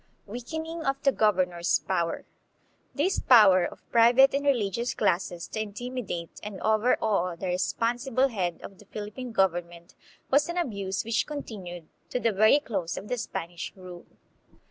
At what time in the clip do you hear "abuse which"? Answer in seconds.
10.57-11.27